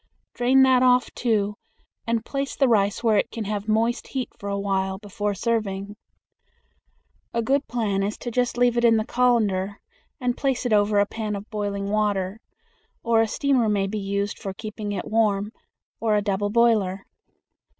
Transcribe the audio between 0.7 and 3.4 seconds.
off, too, and place the rice where it